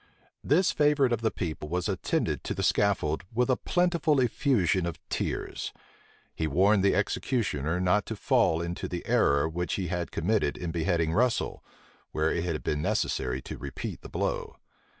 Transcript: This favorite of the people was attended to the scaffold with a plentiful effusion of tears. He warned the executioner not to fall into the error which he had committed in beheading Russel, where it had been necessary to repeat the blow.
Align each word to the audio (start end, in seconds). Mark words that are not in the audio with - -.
This 0.43 0.71
favorite 0.71 1.13
of 1.13 1.21
the 1.21 1.29
people 1.29 1.69
was 1.69 1.87
attended 1.87 2.43
to 2.45 2.55
the 2.55 2.63
scaffold 2.63 3.23
with 3.31 3.51
a 3.51 3.55
plentiful 3.55 4.19
effusion 4.19 4.87
of 4.87 4.97
tears. 5.09 5.71
He 6.33 6.47
warned 6.47 6.83
the 6.83 6.95
executioner 6.95 7.79
not 7.79 8.07
to 8.07 8.15
fall 8.15 8.63
into 8.63 8.87
the 8.87 9.05
error 9.05 9.47
which 9.47 9.75
he 9.75 9.89
had 9.89 10.09
committed 10.11 10.57
in 10.57 10.71
beheading 10.71 11.13
Russel, 11.13 11.63
where 12.13 12.31
it 12.31 12.43
had 12.45 12.63
been 12.63 12.81
necessary 12.81 13.43
to 13.43 13.59
repeat 13.59 14.01
the 14.01 14.09
blow. 14.09 14.55